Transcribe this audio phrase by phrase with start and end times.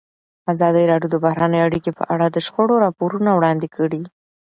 [0.53, 4.01] ازادي راډیو د بهرنۍ اړیکې په اړه د شخړو راپورونه وړاندې کړي.